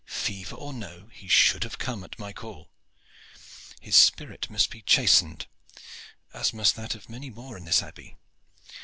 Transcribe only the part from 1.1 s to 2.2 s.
he should have come at